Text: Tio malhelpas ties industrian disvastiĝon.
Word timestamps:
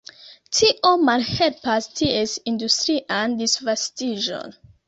Tio 0.59 0.93
malhelpas 1.09 1.89
ties 2.01 2.33
industrian 2.53 3.39
disvastiĝon. 3.45 4.61